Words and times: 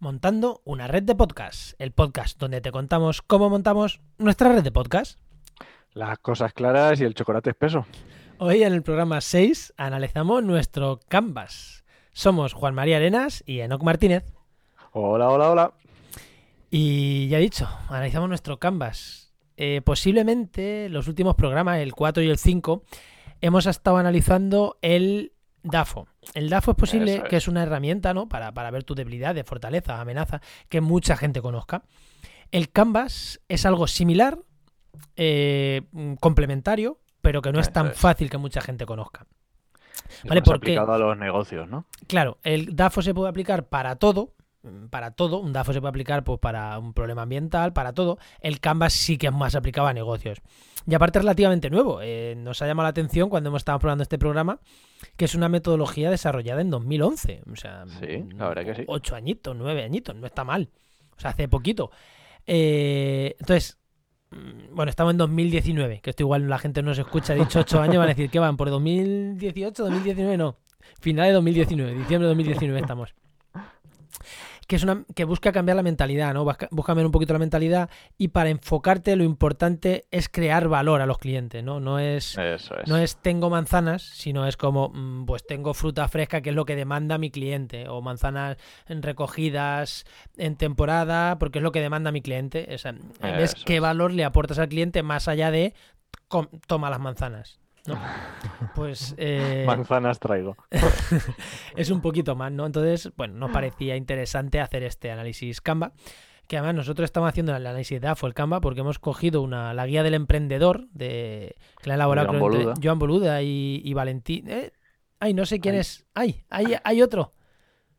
Montando 0.00 0.62
una 0.64 0.86
red 0.86 1.02
de 1.02 1.14
podcast, 1.14 1.78
el 1.78 1.92
podcast 1.92 2.40
donde 2.40 2.62
te 2.62 2.72
contamos 2.72 3.20
cómo 3.20 3.50
montamos 3.50 4.00
nuestra 4.16 4.50
red 4.50 4.62
de 4.62 4.72
podcast. 4.72 5.20
Las 5.92 6.18
cosas 6.20 6.54
claras 6.54 6.98
y 7.02 7.04
el 7.04 7.12
chocolate 7.12 7.50
espeso. 7.50 7.84
Hoy 8.38 8.62
en 8.62 8.72
el 8.72 8.82
programa 8.82 9.20
6 9.20 9.74
analizamos 9.76 10.42
nuestro 10.42 11.00
Canvas. 11.06 11.84
Somos 12.14 12.54
Juan 12.54 12.74
María 12.74 12.96
Arenas 12.96 13.44
y 13.44 13.60
Enoc 13.60 13.82
Martínez. 13.82 14.24
Hola, 14.92 15.28
hola, 15.28 15.50
hola. 15.50 15.72
Y 16.70 17.28
ya 17.28 17.36
he 17.36 17.42
dicho, 17.42 17.68
analizamos 17.90 18.30
nuestro 18.30 18.58
Canvas. 18.58 19.34
Eh, 19.58 19.82
posiblemente 19.84 20.88
los 20.88 21.08
últimos 21.08 21.34
programas, 21.34 21.78
el 21.80 21.92
4 21.92 22.22
y 22.22 22.30
el 22.30 22.38
5, 22.38 22.84
hemos 23.42 23.66
estado 23.66 23.98
analizando 23.98 24.78
el 24.80 25.34
DAFO. 25.62 26.06
El 26.34 26.48
DAFO 26.50 26.72
es 26.72 26.76
posible 26.76 27.16
es. 27.16 27.22
que 27.24 27.36
es 27.36 27.48
una 27.48 27.62
herramienta, 27.62 28.14
¿no? 28.14 28.28
Para, 28.28 28.52
para 28.52 28.70
ver 28.70 28.84
tus 28.84 28.96
debilidades, 28.96 29.44
fortalezas, 29.46 29.98
amenazas, 30.00 30.40
que 30.68 30.80
mucha 30.80 31.16
gente 31.16 31.40
conozca. 31.42 31.82
El 32.50 32.70
Canvas 32.70 33.40
es 33.48 33.64
algo 33.66 33.86
similar, 33.86 34.38
eh, 35.16 35.82
complementario, 36.20 36.98
pero 37.20 37.42
que 37.42 37.52
no 37.52 37.60
es 37.60 37.72
tan 37.72 37.88
es. 37.88 37.96
fácil 37.96 38.30
que 38.30 38.38
mucha 38.38 38.60
gente 38.60 38.86
conozca. 38.86 39.26
Es 40.08 40.24
Vale, 40.24 40.40
más 40.40 40.48
¿por 40.48 40.60
qué? 40.60 40.72
aplicado 40.72 40.92
a 40.92 40.98
los 40.98 41.16
negocios, 41.16 41.68
¿no? 41.68 41.86
Claro, 42.08 42.38
el 42.42 42.74
DAFO 42.74 43.02
se 43.02 43.14
puede 43.14 43.28
aplicar 43.28 43.68
para 43.68 43.96
todo. 43.96 44.34
Mm, 44.62 44.86
Para 44.86 45.12
todo, 45.12 45.38
un 45.40 45.52
DAFO 45.52 45.72
se 45.72 45.80
puede 45.80 45.90
aplicar 45.90 46.24
pues, 46.24 46.38
para 46.38 46.78
un 46.78 46.92
problema 46.94 47.22
ambiental, 47.22 47.72
para 47.72 47.92
todo. 47.92 48.18
El 48.40 48.60
Canvas 48.60 48.92
sí 48.92 49.18
que 49.18 49.26
es 49.28 49.32
más 49.32 49.54
aplicado 49.54 49.86
a 49.88 49.92
negocios. 49.92 50.40
Y 50.86 50.94
aparte 50.94 51.18
es 51.18 51.24
relativamente 51.24 51.68
nuevo. 51.70 52.00
eh, 52.02 52.34
nos 52.38 52.62
ha 52.62 52.66
llamado 52.66 52.84
la 52.84 52.90
atención 52.90 53.28
cuando 53.28 53.48
hemos 53.48 53.60
estado 53.60 53.78
probando 53.78 54.02
este 54.02 54.18
programa, 54.18 54.60
que 55.16 55.26
es 55.26 55.34
una 55.34 55.48
metodología 55.48 56.10
desarrollada 56.10 56.60
en 56.62 56.70
2011. 56.70 57.42
O 57.52 57.56
sea, 57.56 57.84
Sí, 58.00 58.24
la 58.34 58.48
verdad 58.48 58.64
que 58.64 58.74
sí. 58.74 58.84
Ocho 58.86 59.14
añitos, 59.14 59.54
nueve 59.56 59.84
añitos, 59.84 60.14
no 60.16 60.26
está 60.26 60.42
mal. 60.44 60.70
O 61.16 61.20
sea, 61.20 61.30
hace 61.30 61.48
poquito. 61.48 61.90
Eh, 62.46 63.36
entonces, 63.38 63.78
mm, 64.30 64.74
bueno, 64.74 64.88
estamos 64.88 65.10
en 65.12 65.18
2019, 65.18 66.00
que 66.00 66.10
esto 66.10 66.22
igual 66.22 66.48
la 66.48 66.58
gente 66.58 66.82
no 66.82 66.94
se 66.94 67.02
escucha, 67.02 67.34
ha 67.34 67.36
dicho 67.36 67.60
ocho 67.60 67.80
años, 67.82 67.96
van 67.98 68.06
a 68.06 68.14
decir 68.14 68.30
que 68.30 68.38
van 68.38 68.56
por 68.56 68.70
2018, 68.70 69.84
2019, 69.84 70.38
no. 70.38 70.56
Final 71.00 71.26
de 71.26 71.32
2019, 71.34 71.90
diciembre 71.94 72.26
de 72.26 72.28
2019 72.30 72.80
estamos. 72.80 73.14
Que 74.70 74.76
es 74.76 74.84
una 74.84 75.04
que 75.16 75.24
busca 75.24 75.50
cambiar 75.50 75.74
la 75.74 75.82
mentalidad, 75.82 76.32
¿no? 76.32 76.44
Busca, 76.44 76.68
busca 76.70 76.90
cambiar 76.90 77.06
un 77.06 77.10
poquito 77.10 77.32
la 77.32 77.40
mentalidad 77.40 77.90
y 78.16 78.28
para 78.28 78.50
enfocarte 78.50 79.16
lo 79.16 79.24
importante 79.24 80.04
es 80.12 80.28
crear 80.28 80.68
valor 80.68 81.00
a 81.00 81.06
los 81.06 81.18
clientes, 81.18 81.64
¿no? 81.64 81.80
No 81.80 81.98
es 81.98 82.38
Eso 82.38 82.76
es. 82.76 82.86
no 82.86 82.96
es 82.96 83.16
tengo 83.16 83.50
manzanas, 83.50 84.02
sino 84.02 84.46
es 84.46 84.56
como, 84.56 84.90
mm, 84.90 85.26
pues 85.26 85.44
tengo 85.44 85.74
fruta 85.74 86.06
fresca, 86.06 86.40
que 86.40 86.50
es 86.50 86.54
lo 86.54 86.66
que 86.66 86.76
demanda 86.76 87.18
mi 87.18 87.32
cliente, 87.32 87.88
o 87.88 88.00
manzanas 88.00 88.58
recogidas 88.86 90.04
en 90.36 90.54
temporada, 90.54 91.36
porque 91.40 91.58
es 91.58 91.64
lo 91.64 91.72
que 91.72 91.80
demanda 91.80 92.12
mi 92.12 92.22
cliente. 92.22 92.68
O 92.72 92.78
sea, 92.78 92.94
ves 93.22 93.56
qué 93.56 93.80
valor 93.80 94.12
le 94.12 94.24
aportas 94.24 94.60
al 94.60 94.68
cliente 94.68 95.02
más 95.02 95.26
allá 95.26 95.50
de 95.50 95.74
toma 96.68 96.90
las 96.90 97.00
manzanas. 97.00 97.58
¿No? 97.86 97.98
Pues 98.74 99.14
eh, 99.18 99.64
Manzanas 99.66 100.18
traigo. 100.18 100.56
es 101.76 101.90
un 101.90 102.00
poquito 102.00 102.36
más, 102.36 102.52
¿no? 102.52 102.66
Entonces, 102.66 103.12
bueno, 103.16 103.34
nos 103.34 103.50
parecía 103.50 103.96
interesante 103.96 104.60
hacer 104.60 104.82
este 104.82 105.10
análisis 105.10 105.60
Canva. 105.60 105.92
Que 106.46 106.56
además 106.56 106.74
nosotros 106.74 107.04
estamos 107.04 107.28
haciendo 107.28 107.54
el 107.54 107.64
análisis 107.64 108.00
de 108.00 108.08
AFO, 108.08 108.26
el 108.26 108.34
Canva, 108.34 108.60
porque 108.60 108.80
hemos 108.80 108.98
cogido 108.98 109.40
una, 109.40 109.72
la 109.72 109.86
guía 109.86 110.02
del 110.02 110.14
emprendedor 110.14 110.88
de, 110.90 111.54
que 111.80 111.88
la 111.88 111.94
ha 111.94 111.96
elaborado 111.96 112.28
Joan 112.28 112.40
Boluda. 112.40 112.74
Joan 112.82 112.98
Boluda 112.98 113.42
y, 113.42 113.80
y 113.84 113.94
Valentín. 113.94 114.48
¿eh? 114.50 114.72
Ay, 115.20 115.32
no 115.32 115.46
sé 115.46 115.60
quién 115.60 115.74
Ay. 115.74 115.80
es. 115.80 116.06
Ay, 116.14 116.42
hay, 116.50 116.76
hay 116.82 117.02
otro. 117.02 117.34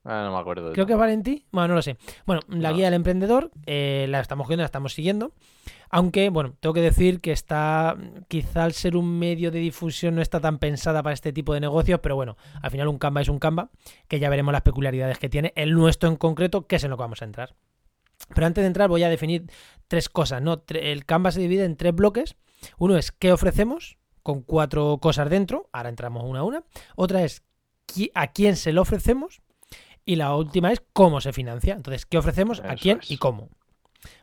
Ah, 0.04 0.24
no 0.26 0.34
me 0.34 0.40
acuerdo. 0.40 0.74
Creo 0.74 0.86
que 0.86 0.94
es 0.94 0.96
todo. 0.96 1.02
Valentín. 1.02 1.46
Bueno, 1.52 1.70
no 1.70 1.76
lo 1.76 1.82
sé. 1.82 1.98
Bueno, 2.26 2.42
la 2.48 2.70
No 2.72 2.76
guía 2.76 2.86
del 2.86 2.96
emprendedor 2.96 3.52
eh, 3.66 4.08
la 4.10 4.20
estamos 4.20 4.46
cogiendo, 4.46 4.64
la 4.64 4.66
estamos 4.66 4.94
siguiendo. 4.94 5.34
Aunque, 5.94 6.30
bueno, 6.30 6.56
tengo 6.60 6.74
que 6.74 6.82
decir 6.82 7.20
que 7.20 7.34
está, 7.34 7.98
quizá 8.30 8.64
al 8.64 8.72
ser 8.72 8.96
un 8.96 9.20
medio 9.20 9.52
de 9.52 9.60
difusión 9.60 10.16
no 10.16 10.22
está 10.22 10.40
tan 10.40 10.58
pensada 10.58 11.04
para 11.04 11.14
este 11.14 11.34
tipo 11.34 11.54
de 11.54 11.60
negocios, 11.60 12.00
pero 12.02 12.16
bueno, 12.16 12.38
al 12.62 12.72
final 12.72 12.88
un 12.88 12.98
Canva 12.98 13.22
es 13.22 13.28
un 13.28 13.40
Canva, 13.40 13.70
que 14.08 14.20
ya 14.20 14.30
veremos 14.30 14.54
las 14.54 14.62
peculiaridades 14.62 15.20
que 15.20 15.28
tiene. 15.28 15.52
El 15.56 15.74
nuestro 15.74 16.08
en 16.08 16.16
concreto, 16.16 16.66
que 16.66 16.78
es 16.78 16.84
en 16.86 16.92
lo 16.92 16.98
que 16.98 17.02
vamos 17.02 17.22
a 17.22 17.26
entrar. 17.26 17.56
Pero 18.34 18.48
antes 18.48 18.62
de 18.62 18.68
entrar 18.68 18.88
voy 18.88 19.04
a 19.04 19.10
definir 19.10 19.52
tres 19.90 20.08
cosas, 20.08 20.42
¿no? 20.42 20.64
El 20.70 21.06
Canva 21.06 21.32
se 21.32 21.42
divide 21.42 21.66
en 21.66 21.76
tres 21.76 21.94
bloques. 21.94 22.38
Uno 22.78 22.98
es 22.98 23.12
qué 23.12 23.34
ofrecemos, 23.34 23.98
con 24.24 24.44
cuatro 24.44 24.98
cosas 25.02 25.30
dentro. 25.30 25.70
Ahora 25.74 25.90
entramos 25.90 26.24
una 26.26 26.40
a 26.40 26.44
una. 26.44 26.64
Otra 26.96 27.24
es 27.24 27.44
a 28.14 28.28
quién 28.28 28.56
se 28.56 28.72
lo 28.72 28.82
ofrecemos. 28.82 29.42
Y 30.06 30.16
la 30.16 30.36
última 30.36 30.72
es 30.72 30.82
cómo 30.94 31.22
se 31.22 31.34
financia. 31.34 31.74
Entonces, 31.74 32.06
¿qué 32.06 32.18
ofrecemos, 32.18 32.62
a 32.62 32.76
quién 32.76 33.00
es. 33.02 33.12
y 33.12 33.18
cómo? 33.18 33.50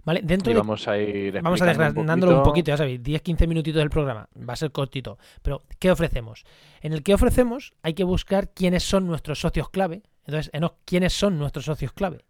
¿Vale? 0.04 0.20
Dentro 0.22 0.50
Y 0.50 0.54
de 0.54 0.60
vamos 0.60 0.88
a 0.88 0.98
ir 0.98 1.40
Vamos 1.40 1.62
a 1.62 1.66
desgranándolo 1.66 2.38
un 2.38 2.42
poquito, 2.42 2.70
ya 2.70 2.76
sabéis, 2.76 3.00
10-15 3.02 3.46
minutitos 3.46 3.80
del 3.80 3.90
programa, 3.90 4.28
va 4.36 4.52
a 4.52 4.56
ser 4.56 4.72
cortito. 4.72 5.18
Pero, 5.42 5.62
¿qué 5.78 5.90
ofrecemos? 5.90 6.44
En 6.80 6.92
el 6.92 7.02
que 7.02 7.14
ofrecemos 7.14 7.74
hay 7.82 7.94
que 7.94 8.04
buscar 8.04 8.52
quiénes 8.52 8.82
son 8.82 9.06
nuestros 9.06 9.40
socios 9.40 9.70
clave. 9.70 10.02
Entonces, 10.24 10.50
Enoch, 10.52 10.74
¿quiénes 10.84 11.12
son 11.12 11.38
nuestros 11.38 11.64
socios 11.64 11.92
clave? 11.92 12.24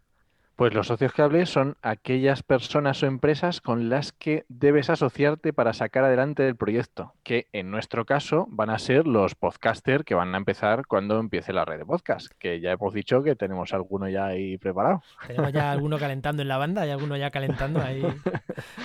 Pues 0.59 0.73
los 0.73 0.87
socios 0.87 1.13
que 1.13 1.21
hablé 1.21 1.45
son 1.45 1.77
aquellas 1.81 2.43
personas 2.43 3.01
o 3.01 3.05
empresas 3.05 3.61
con 3.61 3.87
las 3.87 4.11
que 4.11 4.43
debes 4.49 4.89
asociarte 4.89 5.53
para 5.53 5.71
sacar 5.71 6.03
adelante 6.03 6.45
el 6.45 6.57
proyecto, 6.57 7.13
que 7.23 7.47
en 7.53 7.71
nuestro 7.71 8.05
caso 8.05 8.45
van 8.49 8.69
a 8.69 8.77
ser 8.77 9.07
los 9.07 9.35
podcasters 9.35 10.03
que 10.03 10.15
van 10.15 10.35
a 10.35 10.37
empezar 10.37 10.85
cuando 10.85 11.17
empiece 11.17 11.53
la 11.53 11.63
red 11.63 11.77
de 11.77 11.85
podcast, 11.85 12.27
que 12.37 12.59
ya 12.59 12.73
hemos 12.73 12.93
dicho 12.93 13.23
que 13.23 13.37
tenemos 13.37 13.73
alguno 13.73 14.09
ya 14.09 14.25
ahí 14.25 14.57
preparado. 14.57 15.01
Tenemos 15.27 15.53
ya 15.53 15.71
alguno 15.71 15.97
calentando 15.97 16.41
en 16.41 16.49
la 16.49 16.57
banda, 16.57 16.81
hay 16.81 16.89
alguno 16.89 17.15
ya 17.15 17.31
calentando 17.31 17.81
ahí 17.81 18.03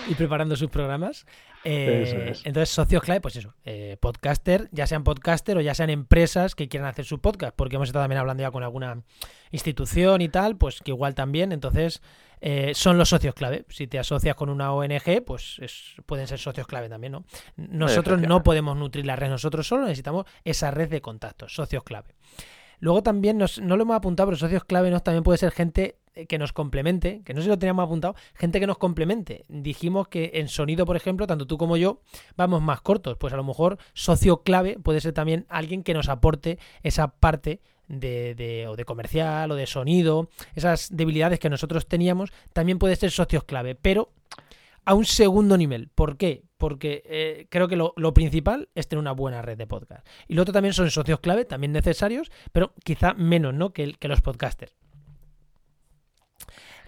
y 0.08 0.14
preparando 0.14 0.54
sus 0.54 0.70
programas. 0.70 1.26
Eh, 1.64 2.28
es. 2.30 2.46
Entonces, 2.46 2.68
socios 2.68 3.02
clave, 3.02 3.20
pues 3.20 3.34
eso, 3.34 3.52
eh, 3.64 3.96
podcaster, 3.98 4.68
ya 4.70 4.86
sean 4.86 5.02
podcaster 5.02 5.56
o 5.56 5.60
ya 5.60 5.74
sean 5.74 5.90
empresas 5.90 6.54
que 6.54 6.68
quieran 6.68 6.88
hacer 6.88 7.04
su 7.04 7.20
podcast, 7.20 7.56
porque 7.56 7.74
hemos 7.74 7.88
estado 7.88 8.04
también 8.04 8.20
hablando 8.20 8.42
ya 8.42 8.52
con 8.52 8.62
alguna 8.62 9.02
institución 9.50 10.20
y 10.20 10.28
tal, 10.28 10.56
pues 10.56 10.80
que 10.80 10.90
igual 10.90 11.14
también, 11.14 11.52
entonces 11.52 12.02
eh, 12.40 12.72
son 12.74 12.98
los 12.98 13.08
socios 13.08 13.34
clave. 13.34 13.64
Si 13.70 13.86
te 13.86 13.98
asocias 13.98 14.34
con 14.34 14.50
una 14.50 14.72
ONG, 14.72 15.22
pues 15.24 15.58
es- 15.60 15.94
pueden 16.04 16.26
ser 16.26 16.38
socios 16.38 16.66
clave 16.66 16.88
también, 16.90 17.12
¿no? 17.12 17.24
Nosotros 17.56 18.20
no 18.28 18.42
podemos 18.42 18.76
nutrir 18.76 19.06
la 19.06 19.16
red, 19.16 19.30
nosotros 19.30 19.66
solo 19.66 19.84
necesitamos 19.84 20.26
esa 20.44 20.70
red 20.70 20.90
de 20.90 21.00
contactos, 21.00 21.54
socios 21.54 21.82
clave. 21.84 22.14
Luego 22.80 23.02
también, 23.02 23.38
nos- 23.38 23.60
no 23.60 23.76
lo 23.76 23.82
hemos 23.84 23.96
apuntado, 23.96 24.26
pero 24.28 24.36
socios 24.36 24.64
clave 24.64 24.90
nos 24.90 25.02
también 25.02 25.22
puede 25.22 25.38
ser 25.38 25.52
gente 25.52 25.96
eh, 26.16 26.26
que 26.26 26.38
nos 26.38 26.52
complemente, 26.52 27.22
que 27.24 27.32
no 27.34 27.40
sé 27.40 27.44
si 27.44 27.48
lo 27.48 27.58
teníamos 27.58 27.84
apuntado, 27.86 28.14
gente 28.34 28.60
que 28.60 28.66
nos 28.66 28.78
complemente. 28.78 29.44
Dijimos 29.48 30.06
que 30.08 30.32
en 30.34 30.48
sonido, 30.48 30.84
por 30.86 30.96
ejemplo, 30.96 31.26
tanto 31.26 31.46
tú 31.46 31.56
como 31.58 31.76
yo 31.76 32.02
vamos 32.36 32.60
más 32.62 32.80
cortos, 32.82 33.16
pues 33.18 33.32
a 33.32 33.36
lo 33.36 33.42
mejor 33.44 33.78
socio 33.94 34.42
clave 34.42 34.78
puede 34.78 35.00
ser 35.00 35.12
también 35.12 35.46
alguien 35.48 35.82
que 35.82 35.92
nos 35.94 36.08
aporte 36.08 36.58
esa 36.82 37.08
parte 37.08 37.60
de, 37.88 38.34
de- 38.34 38.66
o 38.68 38.76
de 38.76 38.84
comercial 38.84 39.50
o 39.50 39.54
de 39.54 39.66
sonido, 39.66 40.28
esas 40.54 40.88
debilidades 40.94 41.38
que 41.38 41.50
nosotros 41.50 41.86
teníamos, 41.86 42.32
también 42.52 42.78
puede 42.78 42.96
ser 42.96 43.10
socios 43.10 43.44
clave, 43.44 43.74
pero 43.74 44.10
a 44.84 44.94
un 44.94 45.04
segundo 45.06 45.56
nivel. 45.56 45.88
¿Por 45.94 46.16
qué? 46.16 46.42
Porque 46.58 47.02
eh, 47.06 47.46
creo 47.50 47.68
que 47.68 47.76
lo, 47.76 47.94
lo 47.96 48.12
principal 48.12 48.68
es 48.74 48.86
tener 48.88 49.00
una 49.00 49.12
buena 49.12 49.40
red 49.42 49.56
de 49.56 49.66
podcast. 49.66 50.06
Y 50.28 50.34
lo 50.34 50.42
otro 50.42 50.52
también 50.52 50.74
son 50.74 50.90
socios 50.90 51.20
clave, 51.20 51.44
también 51.44 51.72
necesarios, 51.72 52.30
pero 52.52 52.74
quizá 52.84 53.14
menos 53.14 53.54
¿no? 53.54 53.72
que, 53.72 53.94
que 53.94 54.08
los 54.08 54.20
podcasters. 54.20 54.74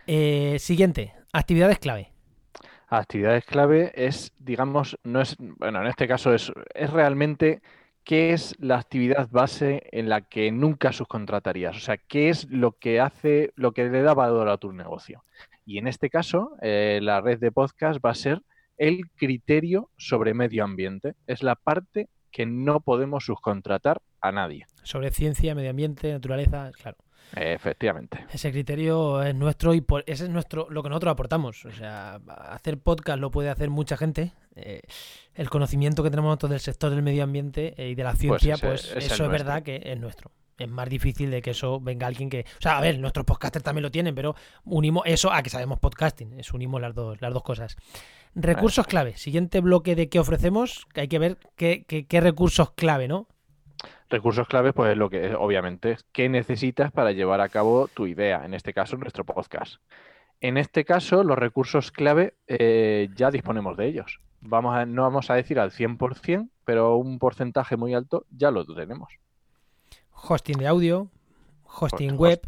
Eh, 0.07 0.57
siguiente, 0.59 1.15
actividades 1.33 1.79
clave. 1.79 2.13
Actividades 2.89 3.45
clave 3.45 3.93
es, 3.97 4.33
digamos, 4.39 4.97
no 5.03 5.21
es, 5.21 5.35
bueno, 5.39 5.81
en 5.81 5.89
este 5.89 6.07
caso 6.07 6.33
es, 6.33 6.53
es 6.75 6.91
realmente 6.91 7.61
qué 8.07 8.33
es 8.33 8.55
la 8.61 8.79
actividad 8.79 9.29
base 9.31 9.83
en 9.91 10.09
la 10.09 10.21
que 10.23 10.53
nunca 10.53 10.93
subcontratarías. 10.93 11.77
O 11.77 11.81
sea, 11.81 11.97
qué 11.99 12.29
es 12.29 12.49
lo 12.49 12.79
que 12.79 13.01
hace, 13.01 13.53
lo 13.57 13.73
que 13.73 13.85
le 13.85 14.01
da 14.01 14.15
valor 14.15 14.49
a 14.49 14.59
tu 14.59 14.73
negocio. 14.73 15.25
Y 15.67 15.79
en 15.79 15.89
este 15.89 16.09
caso, 16.09 16.53
eh, 16.63 17.01
la 17.03 17.21
red 17.21 17.41
de 17.41 17.51
podcast 17.51 17.99
va 18.03 18.11
a 18.11 18.15
ser 18.15 18.43
el 18.79 19.11
criterio 19.17 19.91
sobre 19.97 20.35
medio 20.35 20.63
ambiente. 20.63 21.15
Es 21.27 21.43
la 21.43 21.57
parte 21.57 22.09
que 22.31 22.47
no 22.47 22.79
podemos 22.81 23.25
subcontratar 23.25 24.01
a 24.21 24.31
nadie. 24.31 24.67
Sobre 24.85 25.11
ciencia, 25.11 25.57
medio 25.57 25.71
ambiente, 25.71 26.13
naturaleza, 26.13 26.71
claro. 26.81 26.99
Efectivamente. 27.35 28.25
Ese 28.33 28.51
criterio 28.53 29.23
es 29.23 29.35
nuestro 29.35 29.75
y 29.75 29.81
por, 29.81 30.05
ese 30.07 30.25
es 30.25 30.31
nuestro 30.31 30.69
lo 30.71 30.83
que 30.83 30.89
nosotros 30.89 31.13
aportamos. 31.13 31.65
O 31.65 31.73
sea, 31.73 32.21
hacer 32.51 32.79
podcast 32.79 33.19
lo 33.21 33.31
puede 33.31 33.51
hacer 33.51 33.69
mucha 33.71 33.97
gente. 33.97 34.33
Eh, 34.55 34.81
el 35.35 35.51
conocimiento 35.51 36.03
que 36.03 36.11
tenemos 36.11 36.29
nosotros 36.31 36.51
del 36.51 36.61
sector 36.61 36.91
del 36.91 37.03
medio 37.03 37.25
ambiente 37.25 37.75
eh, 37.77 37.91
y 37.91 37.95
de 37.95 38.05
la 38.05 38.15
ciencia, 38.15 38.55
ese- 38.55 38.67
pues, 38.67 38.85
ese 38.87 38.99
es 38.99 39.05
eso 39.07 39.25
es 39.25 39.31
verdad 39.31 39.63
que 39.63 39.83
es 39.85 39.99
nuestro. 40.01 40.31
Es 40.59 40.69
más 40.71 40.89
difícil 40.89 41.31
de 41.31 41.43
que 41.43 41.51
eso 41.51 41.79
venga 41.81 42.07
alguien 42.07 42.31
que. 42.31 42.47
O 42.59 42.63
sea, 42.63 42.79
a 42.79 42.81
ver, 42.81 42.99
nuestros 42.99 43.27
podcasters 43.27 43.63
también 43.63 43.83
lo 43.83 43.91
tienen, 43.91 44.15
pero 44.15 44.35
unimos 44.65 45.03
eso 45.05 45.31
a 45.31 45.43
que 45.43 45.51
sabemos 45.51 45.79
podcasting. 45.79 46.39
Es 46.41 46.55
unimos 46.55 46.81
las 46.81 46.95
dos, 46.95 47.21
las 47.21 47.35
dos 47.35 47.43
cosas. 47.43 47.77
Recursos 48.35 48.87
clave. 48.87 49.17
Siguiente 49.19 49.61
bloque 49.61 49.95
de 49.95 50.09
qué 50.09 50.19
ofrecemos, 50.19 50.87
hay 50.95 51.09
que 51.09 51.19
ver 51.19 51.37
qué, 51.57 51.85
qué- 51.87 52.07
qué 52.07 52.21
recursos 52.23 52.71
clave, 52.71 53.07
¿no? 53.09 53.29
Recursos 54.09 54.47
claves, 54.49 54.73
pues 54.73 54.97
lo 54.97 55.11
que 55.11 55.35
obviamente, 55.35 55.97
¿qué 56.13 56.29
necesitas 56.29 56.93
para 56.93 57.13
llevar 57.13 57.41
a 57.41 57.49
cabo 57.49 57.89
tu 57.89 58.07
idea? 58.07 58.45
En 58.45 58.55
este 58.55 58.73
caso, 58.73 58.97
nuestro 58.97 59.25
podcast. 59.25 59.77
En 60.41 60.59
este 60.59 60.85
caso, 60.85 61.25
los 61.25 61.39
recursos 61.39 61.91
clave 61.91 62.35
eh, 62.47 63.09
ya 63.17 63.31
disponemos 63.31 63.77
de 63.77 63.87
ellos. 63.87 64.21
Vamos 64.41 64.77
a, 64.77 64.87
no 64.87 65.03
vamos 65.03 65.31
a 65.31 65.35
decir 65.35 65.59
al 65.59 65.73
100%, 65.73 66.51
pero 66.65 66.97
un 66.97 67.19
porcentaje 67.19 67.77
muy 67.77 67.95
alto 67.95 68.27
ya 68.31 68.51
lo 68.51 68.65
tenemos. 68.67 69.13
Hosting 70.13 70.59
de 70.59 70.67
audio, 70.67 71.11
hosting 71.65 72.17
web. 72.17 72.41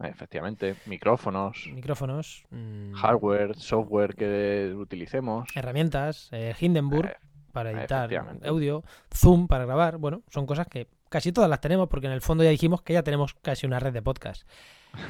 Efectivamente, 0.00 0.76
micrófonos. 0.86 1.68
Micrófonos. 1.72 2.44
Mm, 2.50 2.92
hardware, 2.92 3.56
software 3.56 4.14
que 4.14 4.72
utilicemos. 4.76 5.48
Herramientas, 5.54 6.28
eh, 6.32 6.54
Hindenburg. 6.58 7.08
Eh, 7.08 7.16
para 7.52 7.70
editar 7.72 8.10
audio, 8.44 8.84
Zoom 9.14 9.48
para 9.48 9.64
grabar. 9.64 9.98
Bueno, 9.98 10.22
son 10.28 10.46
cosas 10.46 10.66
que 10.66 10.88
casi 11.08 11.32
todas 11.32 11.50
las 11.50 11.60
tenemos 11.60 11.88
porque 11.88 12.06
en 12.06 12.12
el 12.12 12.20
fondo 12.20 12.44
ya 12.44 12.50
dijimos 12.50 12.82
que 12.82 12.92
ya 12.92 13.02
tenemos 13.02 13.34
casi 13.34 13.66
una 13.66 13.80
red 13.80 13.92
de 13.92 14.02
podcast. 14.02 14.48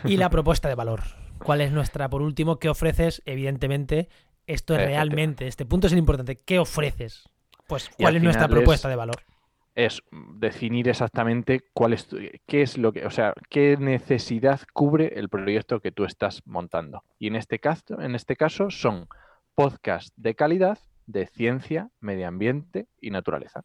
Y 0.04 0.16
la 0.16 0.30
propuesta 0.30 0.68
de 0.68 0.74
valor. 0.74 1.00
¿Cuál 1.38 1.60
es 1.60 1.72
nuestra, 1.72 2.08
por 2.08 2.22
último, 2.22 2.58
qué 2.58 2.68
ofreces? 2.68 3.22
Evidentemente, 3.24 4.08
esto 4.46 4.74
es 4.74 4.84
realmente, 4.84 5.46
este 5.46 5.64
punto 5.64 5.86
es 5.86 5.92
el 5.92 5.98
importante. 5.98 6.36
¿Qué 6.36 6.58
ofreces? 6.58 7.28
Pues, 7.66 7.90
¿cuál 7.90 8.16
es 8.16 8.22
nuestra 8.22 8.48
propuesta 8.48 8.88
de 8.88 8.96
valor? 8.96 9.16
Es 9.74 10.02
definir 10.34 10.88
exactamente 10.88 11.66
cuál 11.72 11.92
es, 11.92 12.08
qué 12.46 12.62
es 12.62 12.78
lo 12.78 12.92
que, 12.92 13.06
o 13.06 13.10
sea, 13.10 13.34
qué 13.48 13.76
necesidad 13.78 14.60
cubre 14.72 15.12
el 15.16 15.28
proyecto 15.28 15.80
que 15.80 15.92
tú 15.92 16.04
estás 16.04 16.42
montando. 16.46 17.04
Y 17.18 17.28
en 17.28 17.36
este 17.36 17.60
caso, 17.60 18.00
en 18.00 18.16
este 18.16 18.34
caso 18.34 18.70
son 18.70 19.06
podcasts 19.54 20.12
de 20.16 20.34
calidad 20.34 20.78
de 21.08 21.26
ciencia, 21.26 21.90
medio 22.00 22.28
ambiente 22.28 22.86
y 23.00 23.10
naturaleza. 23.10 23.64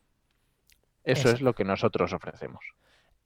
Eso, 1.04 1.30
es 1.30 1.42
lo 1.42 1.54
que 1.54 1.66
nosotros 1.66 2.14
ofrecemos. 2.14 2.64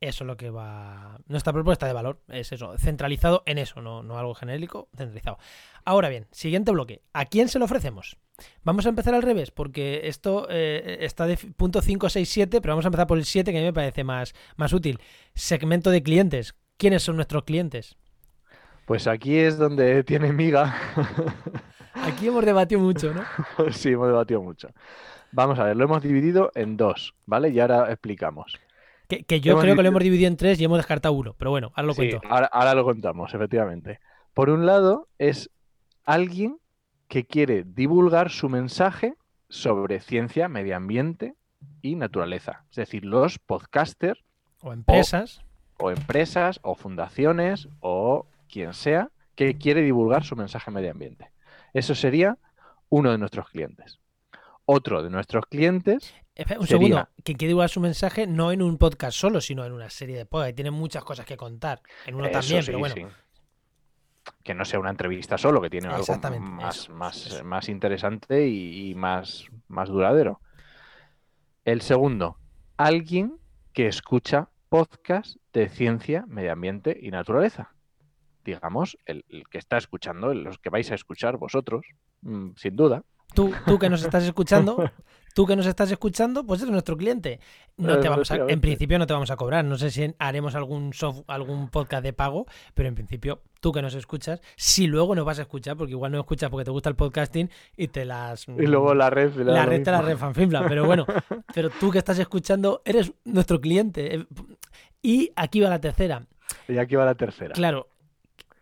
Eso 0.02 0.24
es 0.24 0.28
lo 0.28 0.36
que 0.36 0.50
va. 0.50 1.20
Nuestra 1.28 1.54
propuesta 1.54 1.86
de 1.86 1.94
valor 1.94 2.22
es 2.28 2.52
eso, 2.52 2.76
centralizado 2.78 3.44
en 3.46 3.60
eso, 3.60 3.82
no, 3.82 4.02
no 4.04 4.18
algo 4.18 4.34
genérico, 4.34 4.90
centralizado. 4.96 5.38
Ahora 5.86 6.10
bien, 6.10 6.28
siguiente 6.32 6.72
bloque. 6.72 7.04
¿A 7.14 7.26
quién 7.26 7.48
se 7.48 7.60
lo 7.60 7.66
ofrecemos? 7.66 8.18
Vamos 8.64 8.86
a 8.88 8.90
empezar 8.90 9.14
al 9.14 9.22
revés, 9.22 9.52
porque 9.52 10.02
esto 10.06 10.48
eh, 10.50 10.98
está 11.02 11.28
de 11.28 11.38
punto 11.38 11.82
5, 11.82 12.10
6, 12.10 12.30
7, 12.30 12.62
pero 12.62 12.74
vamos 12.74 12.86
a 12.86 12.90
empezar 12.90 13.08
por 13.08 13.20
el 13.20 13.26
7, 13.26 13.52
que 13.52 13.58
a 13.58 13.62
mí 13.62 13.68
me 13.68 13.74
parece 13.74 14.04
más, 14.04 14.34
más 14.56 14.74
útil. 14.74 15.00
Segmento 15.36 15.92
de 15.92 16.04
clientes. 16.04 16.56
¿Quiénes 16.78 17.04
son 17.04 17.16
nuestros 17.16 17.44
clientes? 17.44 17.98
Pues 18.86 19.08
aquí 19.08 19.38
es 19.38 19.58
donde 19.58 20.04
tiene 20.04 20.34
miga. 20.34 20.76
Aquí 22.08 22.28
hemos 22.28 22.46
debatido 22.46 22.80
mucho, 22.80 23.14
¿no? 23.14 23.24
sí, 23.72 23.90
hemos 23.90 24.08
debatido 24.08 24.42
mucho. 24.42 24.70
Vamos 25.34 25.60
a 25.60 25.66
ver, 25.66 25.76
lo 25.76 25.84
hemos 25.84 26.02
dividido 26.02 26.52
en 26.56 26.78
dos, 26.78 27.14
¿vale? 27.26 27.50
Y 27.50 27.60
ahora 27.60 27.92
explicamos. 27.92 28.58
Que, 29.10 29.42
yo 29.42 29.60
creo 29.60 29.76
que 29.76 29.84
lo 29.84 29.90
hemos 29.90 30.04
dividido 30.04 30.28
en 30.28 30.38
tres 30.38 30.60
y 30.60 30.64
hemos 30.64 30.78
descartado 30.78 31.14
uno, 31.14 31.36
pero 31.38 31.52
bueno, 31.52 31.72
ahora 31.76 31.88
lo 31.88 31.96
cuento. 31.96 32.22
Ahora, 32.30 32.48
ahora 32.48 32.74
lo 32.74 32.86
contamos, 32.86 33.34
efectivamente. 33.34 34.00
Por 34.34 34.50
un 34.50 34.66
lado, 34.66 35.10
es 35.18 35.50
alguien 36.06 36.60
que 37.10 37.26
quiere 37.26 37.64
divulgar 37.66 38.30
su 38.30 38.48
mensaje 38.48 39.16
sobre 39.50 40.00
ciencia, 40.00 40.48
medio 40.48 40.78
ambiente 40.78 41.36
y 41.82 41.96
naturaleza. 41.96 42.64
Es 42.70 42.78
decir, 42.78 43.04
los 43.04 43.38
podcasters. 43.38 44.24
O 44.62 44.72
empresas. 44.72 45.42
O, 45.78 45.92
empresas, 45.92 46.60
o 46.64 46.76
fundaciones, 46.76 47.68
o 47.82 48.26
quien 48.50 48.74
sea, 48.74 49.10
que 49.36 49.58
quiere 49.58 49.82
divulgar 49.82 50.24
su 50.24 50.36
mensaje 50.36 50.72
medio 50.72 50.92
ambiente. 50.92 51.32
Eso 51.74 51.96
sería 51.96 52.38
uno 52.90 53.12
de 53.12 53.18
nuestros 53.18 53.50
clientes. 53.50 54.00
Otro 54.66 55.04
de 55.04 55.10
nuestros 55.10 55.46
clientes. 55.46 56.14
un 56.60 56.68
segundo, 56.68 57.08
que 57.24 57.36
quiere 57.36 57.50
divulgar 57.50 57.70
su 57.70 57.80
mensaje 57.80 58.28
no 58.28 58.52
en 58.52 58.62
un 58.62 58.78
podcast 58.78 59.18
solo, 59.18 59.42
sino 59.42 59.66
en 59.66 59.72
una 59.72 59.90
serie 59.90 60.18
de 60.18 60.26
podcasts. 60.26 60.56
Tiene 60.56 60.72
muchas 60.72 61.04
cosas 61.04 61.26
que 61.26 61.38
contar. 61.38 61.82
En 62.06 62.16
uno 62.16 62.30
también, 62.30 62.64
pero 62.66 62.80
bueno. 62.80 62.96
Que 64.44 64.54
no 64.54 64.66
sea 64.66 64.80
una 64.80 64.90
entrevista 64.90 65.38
solo, 65.38 65.62
que 65.62 65.70
tiene 65.70 65.88
algo 65.88 66.06
más, 66.40 66.90
más, 66.90 67.44
más 67.46 67.70
interesante 67.70 68.48
y, 68.48 68.94
más, 68.96 69.46
más 69.68 69.88
duradero. 69.90 70.42
El 71.64 71.82
segundo, 71.82 72.38
alguien 72.76 73.38
que 73.72 73.88
escucha 73.88 74.50
podcast 74.68 75.38
de 75.54 75.70
ciencia, 75.70 76.26
medio 76.28 76.52
ambiente 76.52 76.98
y 77.02 77.10
naturaleza 77.10 77.77
digamos, 78.48 78.98
el, 79.06 79.26
que 79.52 79.58
está 79.58 79.78
escuchando, 79.78 80.34
los 80.34 80.58
que 80.58 80.70
vais 80.70 80.90
a 80.92 80.96
escuchar 80.96 81.38
vosotros, 81.38 81.86
mm, 82.22 82.52
sin 82.56 82.76
duda. 82.78 83.04
Tú, 83.34 83.54
tú 83.66 83.78
que 83.78 83.90
nos 83.90 84.04
estás 84.04 84.24
escuchando, 84.24 84.90
tú 85.36 85.46
que 85.46 85.58
nos 85.58 85.66
estás 85.66 85.92
escuchando, 85.92 86.46
pues 86.46 86.62
eres 86.62 86.72
nuestro 86.72 86.96
cliente. 86.96 87.42
No 87.76 88.00
te 88.00 88.08
vamos 88.08 88.32
a, 88.32 88.38
en 88.38 88.62
principio 88.62 88.98
no 88.98 89.06
te 89.06 89.12
vamos 89.12 89.30
a 89.32 89.36
cobrar. 89.36 89.66
No 89.66 89.78
sé 89.78 89.92
si 89.92 90.16
haremos 90.18 90.56
algún 90.56 90.94
algún 91.28 91.68
podcast 91.68 92.04
de 92.04 92.14
pago, 92.14 92.46
pero 92.74 92.88
en 92.88 92.96
principio 92.96 93.42
tú 93.60 93.74
que 93.74 93.82
nos 93.82 93.96
escuchas, 93.96 94.40
si 94.56 94.88
luego 94.88 95.14
nos 95.14 95.26
vas 95.26 95.40
a 95.40 95.42
escuchar, 95.42 95.76
porque 95.76 95.92
igual 95.92 96.14
no 96.14 96.20
escuchas 96.20 96.50
porque 96.50 96.64
te 96.64 96.72
gusta 96.72 96.88
el 96.88 96.96
podcasting 96.96 97.50
y 97.76 97.90
te 97.90 98.06
las 98.06 98.48
y 98.48 98.66
luego 98.66 98.94
la 98.94 99.10
red 99.10 99.36
la, 99.36 99.66
red 99.66 99.84
te 99.84 99.92
la 99.92 100.02
red 100.02 100.16
fanfinfla, 100.16 100.66
pero 100.70 100.86
bueno, 100.86 101.06
pero 101.54 101.70
tú 101.70 101.92
que 101.92 101.98
estás 101.98 102.18
escuchando 102.18 102.82
eres 102.86 103.12
nuestro 103.26 103.60
cliente. 103.60 104.26
Y 105.02 105.34
aquí 105.36 105.60
va 105.60 105.70
la 105.70 105.82
tercera. 105.82 106.26
Y 106.70 106.78
aquí 106.78 106.96
va 106.96 107.04
la 107.04 107.16
tercera. 107.16 107.54
Claro, 107.54 107.90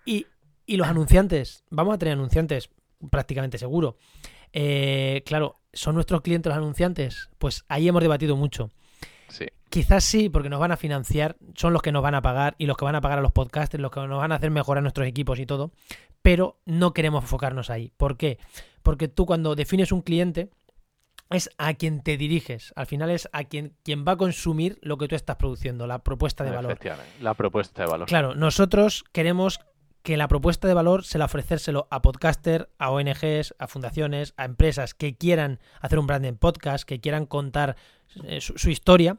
y, 0.06 0.28
los 0.68 0.88
anunciantes, 0.88 1.64
vamos 1.70 1.96
a 1.96 1.98
tener 1.98 2.14
anunciantes 2.14 2.70
prácticamente 3.10 3.58
seguro. 3.58 3.98
Eh, 4.54 5.24
claro, 5.26 5.56
¿son 5.74 5.96
nuestros 5.96 6.22
clientes 6.22 6.50
los 6.50 6.58
anunciantes? 6.58 7.30
Pues 7.38 7.66
ahí 7.68 7.88
hemos 7.88 8.02
debatido 8.02 8.36
mucho. 8.36 8.72
Sí. 9.28 9.46
Quizás 9.70 10.04
sí, 10.04 10.30
porque 10.30 10.50
nos 10.50 10.60
van 10.60 10.72
a 10.72 10.78
financiar, 10.78 11.36
son 11.56 11.74
los 11.74 11.82
que 11.82 11.92
nos 11.92 12.02
van 12.02 12.16
a 12.16 12.22
pagar 12.22 12.56
y 12.58 12.66
los 12.66 12.78
que 12.78 12.86
van 12.86 12.96
a 12.96 13.02
pagar 13.02 13.20
a 13.20 13.22
los 13.22 13.32
podcasters, 13.32 13.82
los 13.82 13.92
que 13.92 14.00
nos 14.02 14.18
van 14.20 14.32
a 14.32 14.36
hacer 14.36 14.52
mejorar 14.52 14.82
nuestros 14.82 15.08
equipos 15.08 15.40
y 15.40 15.46
todo, 15.46 15.72
pero 16.22 16.60
no 16.66 16.94
queremos 16.94 17.24
enfocarnos 17.24 17.70
ahí. 17.70 17.92
¿Por 17.98 18.18
qué? 18.18 18.40
Porque 18.82 19.08
tú 19.08 19.26
cuando 19.26 19.56
defines 19.56 19.92
un 19.92 20.02
cliente 20.02 20.50
es 21.30 21.50
a 21.58 21.74
quien 21.74 22.02
te 22.02 22.18
diriges, 22.18 22.72
al 22.76 22.86
final 22.86 23.10
es 23.10 23.28
a 23.32 23.44
quien, 23.44 23.76
quien 23.84 24.06
va 24.08 24.14
a 24.14 24.18
consumir 24.18 24.78
lo 24.82 24.98
que 24.98 25.08
tú 25.08 25.16
estás 25.16 25.36
produciendo, 25.38 25.88
la 25.88 26.00
propuesta 26.00 26.44
de 26.44 26.52
valor. 26.52 26.78
la 27.20 27.34
propuesta 27.34 27.84
de 27.84 27.90
valor. 27.90 28.08
Claro, 28.08 28.36
nosotros 28.36 29.04
queremos 29.12 29.60
que 30.06 30.18
la 30.18 30.28
propuesta 30.28 30.68
de 30.68 30.76
valor 30.76 31.04
se 31.04 31.18
la 31.18 31.26
ofrecérselo 31.26 31.88
a 31.90 32.04
podcaster, 32.04 32.70
a 32.78 32.92
ONGs, 32.92 33.56
a 33.58 33.68
fundaciones, 33.68 34.36
a 34.38 34.46
empresas 34.46 34.94
que 34.94 35.18
quieran 35.18 35.60
hacer 35.82 35.98
un 35.98 36.06
branding 36.06 36.34
podcast, 36.34 36.88
que 36.88 37.02
quieran 37.02 37.26
contar 37.26 37.76
eh, 38.24 38.40
su, 38.40 38.70
historia 38.70 39.18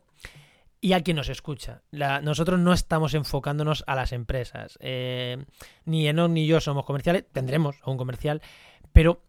y 0.81 0.93
a 0.93 1.01
quien 1.01 1.17
nos 1.17 1.29
escucha. 1.29 1.83
nosotros 1.91 2.61
no 2.61 2.73
estamos 2.73 3.15
enfocándonos 3.15 3.83
a 3.89 3.97
las 3.97 4.13
empresas. 4.13 4.79
Eh, 4.81 5.45
ni 5.87 6.07
Enon 6.07 6.35
ni 6.35 6.47
yo 6.47 6.61
somos 6.61 6.85
comerciales, 6.85 7.25
tendremos 7.33 7.75
un 7.85 7.97
comercial, 7.97 8.41
pero 8.93 9.25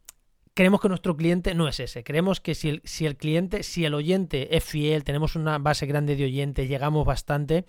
creemos 0.53 0.79
que 0.79 0.89
nuestro 0.89 1.17
cliente 1.17 1.55
no 1.55 1.67
es 1.67 1.79
ese. 1.79 2.03
Creemos 2.03 2.39
que 2.39 2.53
si 2.53 2.69
el, 2.69 2.81
si 2.83 3.07
el 3.07 3.17
cliente, 3.17 3.63
si 3.63 3.83
el 3.83 3.95
oyente 3.95 4.55
es 4.55 4.63
fiel, 4.63 5.03
tenemos 5.03 5.35
una 5.35 5.57
base 5.57 5.87
grande 5.87 6.15
de 6.15 6.25
oyentes, 6.25 6.69
llegamos 6.69 7.03
bastante 7.03 7.65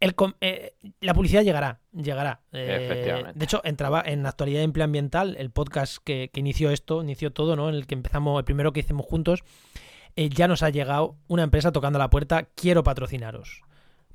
eh, 0.00 0.74
la 1.00 1.14
publicidad 1.14 1.42
llegará, 1.42 1.80
llegará. 1.92 2.40
Eh, 2.52 3.32
de 3.34 3.44
hecho, 3.44 3.60
entraba 3.64 4.02
en 4.04 4.26
Actualidad 4.26 4.60
de 4.60 4.64
Empleo 4.64 4.84
Ambiental, 4.84 5.36
el 5.38 5.50
podcast 5.50 5.98
que, 6.02 6.30
inició 6.34 6.70
esto, 6.70 7.02
inició 7.02 7.32
todo, 7.32 7.56
¿no? 7.56 7.68
En 7.68 7.74
el 7.74 7.86
que 7.86 7.94
empezamos, 7.94 8.38
el 8.38 8.44
primero 8.44 8.72
que 8.72 8.80
hicimos 8.80 9.06
juntos, 9.06 9.44
eh, 10.16 10.28
ya 10.28 10.48
nos 10.48 10.62
ha 10.62 10.70
llegado 10.70 11.16
una 11.28 11.42
empresa 11.42 11.72
tocando 11.72 11.98
la 11.98 12.10
puerta, 12.10 12.48
quiero 12.54 12.82
patrocinaros. 12.82 13.62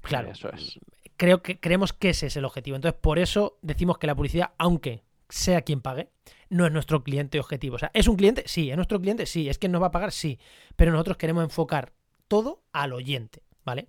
Claro, 0.01 0.31
eso 0.31 0.51
es. 0.51 0.79
Creo 1.17 1.43
que 1.43 1.59
creemos 1.59 1.93
que 1.93 2.09
ese 2.09 2.27
es 2.27 2.35
el 2.35 2.45
objetivo. 2.45 2.75
Entonces, 2.75 2.99
por 2.99 3.19
eso 3.19 3.57
decimos 3.61 3.97
que 3.97 4.07
la 4.07 4.15
publicidad, 4.15 4.51
aunque 4.57 5.03
sea 5.29 5.61
quien 5.61 5.81
pague, 5.81 6.09
no 6.49 6.65
es 6.65 6.71
nuestro 6.71 7.03
cliente 7.03 7.39
objetivo. 7.39 7.75
O 7.75 7.79
sea, 7.79 7.91
¿es 7.93 8.07
un 8.07 8.17
cliente? 8.17 8.43
Sí, 8.47 8.69
es 8.69 8.75
nuestro 8.75 8.99
cliente, 8.99 9.25
sí, 9.25 9.47
es 9.47 9.57
quien 9.57 9.71
nos 9.71 9.81
va 9.81 9.87
a 9.87 9.91
pagar, 9.91 10.11
sí. 10.11 10.39
Pero 10.75 10.91
nosotros 10.91 11.17
queremos 11.17 11.43
enfocar 11.43 11.93
todo 12.27 12.63
al 12.73 12.93
oyente. 12.93 13.43
¿Vale? 13.65 13.87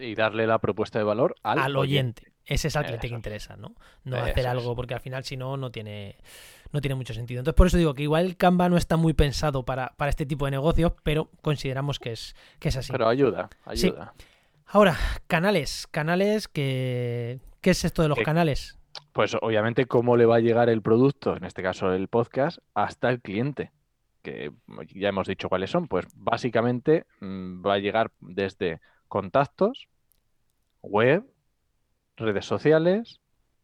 y 0.00 0.14
darle 0.14 0.46
la 0.46 0.58
propuesta 0.58 0.98
de 0.98 1.04
valor 1.04 1.36
al, 1.42 1.76
oyente. 1.76 2.32
Ese 2.44 2.68
es 2.68 2.76
al 2.76 2.84
cliente 2.84 3.08
que 3.08 3.14
interesa, 3.14 3.56
¿no? 3.56 3.74
No 4.04 4.16
hacer 4.16 4.46
algo, 4.46 4.76
porque 4.76 4.94
al 4.94 5.00
final 5.00 5.24
si 5.24 5.36
no, 5.36 5.56
no 5.56 5.70
tiene, 5.70 6.16
no 6.72 6.80
tiene 6.80 6.94
mucho 6.94 7.12
sentido. 7.12 7.40
Entonces, 7.40 7.56
por 7.56 7.66
eso 7.66 7.76
digo 7.76 7.94
que 7.94 8.04
igual 8.04 8.36
Canva 8.36 8.68
no 8.68 8.76
está 8.76 8.96
muy 8.96 9.14
pensado 9.14 9.64
para, 9.64 9.94
este 10.06 10.26
tipo 10.26 10.44
de 10.44 10.52
negocios, 10.52 10.92
pero 11.02 11.30
consideramos 11.42 11.98
que 11.98 12.12
es, 12.12 12.36
que 12.60 12.68
es 12.68 12.76
así. 12.76 12.92
Pero 12.92 13.08
ayuda, 13.08 13.48
ayuda. 13.64 14.14
Ahora, 14.66 14.96
canales. 15.26 15.86
Canales 15.90 16.48
que... 16.48 17.40
¿Qué 17.60 17.70
es 17.70 17.84
esto 17.84 18.02
de 18.02 18.08
los 18.08 18.18
canales? 18.20 18.78
Pues 19.12 19.36
obviamente 19.40 19.86
cómo 19.86 20.16
le 20.16 20.24
va 20.24 20.36
a 20.36 20.40
llegar 20.40 20.68
el 20.68 20.82
producto, 20.82 21.36
en 21.36 21.44
este 21.44 21.62
caso 21.62 21.92
el 21.92 22.06
podcast, 22.06 22.58
hasta 22.74 23.10
el 23.10 23.20
cliente 23.20 23.72
que 24.26 24.50
ya 24.92 25.10
hemos 25.10 25.28
dicho 25.28 25.48
cuáles 25.48 25.70
son, 25.70 25.86
pues 25.86 26.06
básicamente 26.16 27.06
mm, 27.20 27.64
va 27.64 27.74
a 27.74 27.78
llegar 27.78 28.10
desde 28.20 28.80
contactos, 29.08 29.88
web, 30.82 31.24
redes 32.16 32.44
sociales, 32.44 33.20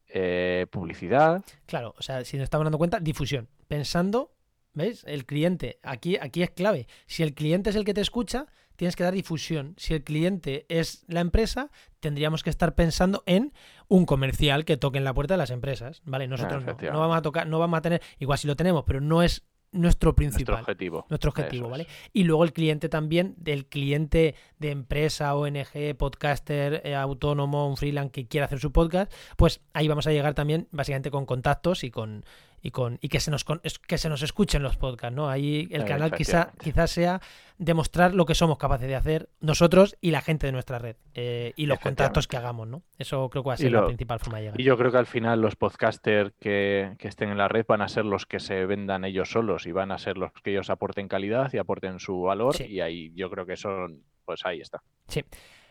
eh, 0.08 0.66
publicidad. 0.70 1.44
Claro, 1.66 1.94
o 1.96 2.02
sea, 2.02 2.24
si 2.24 2.36
nos 2.36 2.44
estamos 2.44 2.64
dando 2.64 2.78
cuenta, 2.78 3.00
difusión. 3.00 3.48
Pensando, 3.68 4.32
¿ves? 4.74 5.04
El 5.06 5.24
cliente, 5.24 5.78
aquí, 5.82 6.16
aquí 6.20 6.42
es 6.42 6.50
clave. 6.50 6.86
Si 7.06 7.22
el 7.22 7.34
cliente 7.34 7.70
es 7.70 7.76
el 7.76 7.84
que 7.84 7.94
te 7.94 8.02
escucha, 8.02 8.46
tienes 8.76 8.96
que 8.96 9.04
dar 9.04 9.14
difusión. 9.14 9.74
Si 9.78 9.94
el 9.94 10.04
cliente 10.04 10.66
es 10.68 11.04
la 11.08 11.20
empresa, 11.20 11.70
tendríamos 12.00 12.42
que 12.42 12.50
estar 12.50 12.74
pensando 12.74 13.22
en 13.26 13.52
un 13.88 14.04
comercial 14.04 14.64
que 14.64 14.76
toque 14.76 14.98
en 14.98 15.04
la 15.04 15.14
puerta 15.14 15.34
de 15.34 15.38
las 15.38 15.50
empresas, 15.50 16.02
¿vale? 16.04 16.28
Nosotros 16.28 16.64
no, 16.64 16.74
no 16.74 17.00
vamos 17.00 17.16
a 17.16 17.22
tocar, 17.22 17.46
no 17.46 17.58
vamos 17.58 17.78
a 17.78 17.82
tener, 17.82 18.02
igual 18.18 18.38
si 18.38 18.46
lo 18.46 18.56
tenemos, 18.56 18.84
pero 18.84 19.00
no 19.00 19.22
es 19.22 19.44
nuestro 19.72 20.14
principal. 20.14 20.54
Nuestro 20.54 20.72
objetivo. 20.72 21.06
Nuestro 21.08 21.30
objetivo, 21.30 21.68
¿vale? 21.68 21.86
Y 22.12 22.24
luego 22.24 22.44
el 22.44 22.52
cliente 22.52 22.88
también, 22.88 23.34
del 23.38 23.66
cliente 23.66 24.34
de 24.58 24.70
empresa, 24.70 25.34
ONG, 25.34 25.96
podcaster, 25.98 26.82
eh, 26.84 26.94
autónomo, 26.94 27.68
un 27.68 27.76
freelance 27.76 28.12
que 28.12 28.26
quiera 28.26 28.46
hacer 28.46 28.60
su 28.60 28.70
podcast, 28.70 29.12
pues 29.36 29.60
ahí 29.72 29.88
vamos 29.88 30.06
a 30.06 30.12
llegar 30.12 30.34
también 30.34 30.68
básicamente 30.70 31.10
con 31.10 31.26
contactos 31.26 31.84
y 31.84 31.90
con, 31.90 32.24
y 32.62 32.70
con 32.70 32.98
y 33.02 33.08
que 33.08 33.20
se 33.20 33.30
nos 33.30 33.44
que 33.44 33.98
se 33.98 34.08
nos 34.08 34.22
escuchen 34.22 34.62
los 34.62 34.76
podcasts, 34.76 35.14
¿no? 35.14 35.28
Ahí 35.28 35.68
el 35.70 35.84
canal 35.84 36.12
quizá 36.12 36.52
quizás 36.62 36.90
sea 36.90 37.20
demostrar 37.58 38.14
lo 38.14 38.24
que 38.24 38.34
somos 38.34 38.58
capaces 38.58 38.88
de 38.88 38.94
hacer 38.94 39.28
nosotros 39.40 39.96
y 40.00 40.12
la 40.12 40.20
gente 40.20 40.46
de 40.46 40.52
nuestra 40.52 40.78
red 40.78 40.96
eh, 41.14 41.52
y 41.56 41.66
los 41.66 41.80
contactos 41.80 42.26
que 42.26 42.36
hagamos, 42.36 42.68
¿no? 42.68 42.82
Eso 42.98 43.28
creo 43.30 43.42
que 43.42 43.48
va 43.48 43.54
a 43.54 43.56
ser 43.56 43.72
la 43.72 43.84
principal 43.84 44.20
forma 44.20 44.38
de 44.38 44.44
llegar. 44.44 44.60
Y 44.60 44.64
yo 44.64 44.76
creo 44.78 44.90
que 44.90 44.98
al 44.98 45.06
final 45.06 45.40
los 45.40 45.56
podcasters 45.56 46.32
que, 46.40 46.94
que, 46.98 47.08
estén 47.08 47.30
en 47.30 47.38
la 47.38 47.48
red 47.48 47.66
van 47.68 47.82
a 47.82 47.88
ser 47.88 48.04
los 48.04 48.26
que 48.26 48.40
se 48.40 48.64
vendan 48.66 49.04
ellos 49.04 49.30
solos 49.30 49.66
y 49.66 49.72
van 49.72 49.92
a 49.92 49.98
ser 49.98 50.16
los 50.16 50.32
que 50.32 50.50
ellos 50.50 50.70
aporten 50.70 51.08
calidad 51.08 51.52
y 51.52 51.58
aporten 51.58 51.98
su 51.98 52.22
valor 52.22 52.60
y 52.60 52.80
ahí 52.80 53.12
yo 53.14 53.30
creo 53.30 53.44
que 53.44 53.54
eso 53.54 53.86
pues 54.24 54.44
ahí 54.44 54.60
está. 54.60 54.82
Sí. 55.08 55.24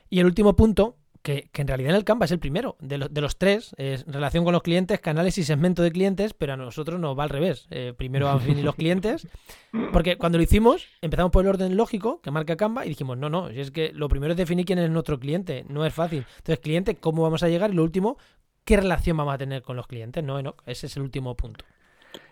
Y 0.09 0.19
el 0.19 0.25
último 0.25 0.55
punto 0.55 0.97
que, 1.21 1.49
en 1.53 1.67
realidad 1.67 1.91
en 1.91 1.95
el 1.97 2.03
Canva 2.03 2.25
es 2.25 2.31
el 2.31 2.39
primero 2.39 2.75
de, 2.79 3.07
de, 3.09 3.21
los 3.21 3.37
tres, 3.37 3.73
es 3.77 4.05
relación 4.07 4.43
con 4.43 4.53
los 4.53 4.63
clientes, 4.63 4.99
canales 4.99 5.37
y 5.37 5.43
segmento 5.43 5.83
de 5.83 5.91
clientes, 5.91 6.33
pero 6.33 6.53
a 6.53 6.57
nosotros 6.57 6.99
nos 6.99 7.17
va 7.17 7.23
al 7.23 7.29
revés. 7.29 7.67
Eh, 7.69 7.93
primero 7.95 8.25
vamos 8.25 8.43
a 8.43 8.45
definir 8.45 8.65
los 8.65 8.75
clientes, 8.75 9.27
porque 9.93 10.17
cuando 10.17 10.37
lo 10.37 10.43
hicimos 10.43 10.87
empezamos 11.01 11.31
por 11.31 11.43
el 11.43 11.49
orden 11.49 11.77
lógico 11.77 12.21
que 12.21 12.31
marca 12.31 12.55
Canva 12.55 12.85
y 12.85 12.89
dijimos, 12.89 13.17
no, 13.17 13.29
no, 13.29 13.49
si 13.49 13.59
es 13.59 13.71
que 13.71 13.91
lo 13.93 14.09
primero 14.09 14.33
es 14.33 14.37
definir 14.37 14.65
quién 14.65 14.79
es 14.79 14.89
nuestro 14.89 15.19
cliente, 15.19 15.65
no 15.69 15.85
es 15.85 15.93
fácil. 15.93 16.25
Entonces, 16.37 16.59
cliente, 16.59 16.95
¿cómo 16.95 17.23
vamos 17.23 17.43
a 17.43 17.49
llegar? 17.49 17.71
Y 17.71 17.75
lo 17.75 17.83
último, 17.83 18.17
¿qué 18.65 18.77
relación 18.77 19.17
vamos 19.17 19.33
a 19.33 19.37
tener 19.37 19.61
con 19.61 19.75
los 19.75 19.87
clientes? 19.87 20.23
No, 20.23 20.41
no, 20.41 20.55
ese 20.65 20.87
es 20.87 20.97
el 20.97 21.03
último 21.03 21.35
punto. 21.35 21.65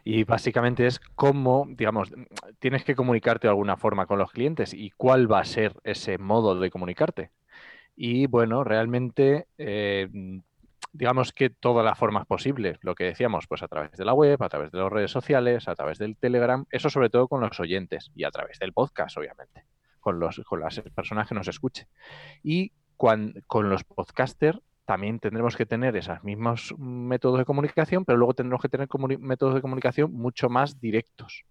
Y 0.03 0.23
básicamente 0.23 0.87
es 0.87 0.99
cómo, 0.99 1.67
digamos, 1.69 2.11
tienes 2.59 2.83
que 2.83 2.95
comunicarte 2.95 3.47
de 3.47 3.51
alguna 3.51 3.77
forma 3.77 4.07
con 4.07 4.19
los 4.19 4.31
clientes 4.31 4.73
y 4.73 4.91
cuál 4.91 5.31
va 5.31 5.39
a 5.39 5.45
ser 5.45 5.73
ese 5.83 6.17
modo 6.17 6.59
de 6.59 6.71
comunicarte. 6.71 7.31
Y 8.01 8.27
bueno, 8.27 8.63
realmente, 8.63 9.47
eh, 9.57 10.07
digamos 10.93 11.33
que 11.33 11.49
todas 11.49 11.83
las 11.83 11.97
formas 11.97 12.25
posibles, 12.25 12.77
lo 12.81 12.95
que 12.95 13.03
decíamos, 13.03 13.45
pues 13.45 13.61
a 13.61 13.67
través 13.67 13.91
de 13.91 14.05
la 14.05 14.13
web, 14.13 14.41
a 14.41 14.47
través 14.47 14.71
de 14.71 14.79
las 14.79 14.89
redes 14.89 15.11
sociales, 15.11 15.67
a 15.67 15.75
través 15.75 15.97
del 15.97 16.15
Telegram, 16.15 16.65
eso 16.71 16.89
sobre 16.89 17.09
todo 17.09 17.27
con 17.27 17.41
los 17.41 17.59
oyentes 17.59 18.09
y 18.15 18.23
a 18.23 18.31
través 18.31 18.57
del 18.57 18.71
podcast, 18.71 19.17
obviamente, 19.17 19.65
con, 19.99 20.17
los, 20.17 20.39
con 20.45 20.61
las 20.61 20.79
personas 20.95 21.27
que 21.27 21.35
nos 21.35 21.49
escuchen. 21.49 21.87
Y 22.41 22.71
con 22.95 23.33
los 23.51 23.83
podcasters 23.83 24.61
también 24.85 25.19
tendremos 25.19 25.57
que 25.57 25.65
tener 25.65 25.97
esos 25.97 26.23
mismos 26.23 26.73
métodos 26.77 27.39
de 27.39 27.43
comunicación, 27.43 28.05
pero 28.05 28.17
luego 28.17 28.33
tendremos 28.33 28.61
que 28.61 28.69
tener 28.69 28.87
métodos 29.19 29.55
de 29.55 29.61
comunicación 29.61 30.13
mucho 30.13 30.47
más 30.47 30.79
directos 30.79 31.43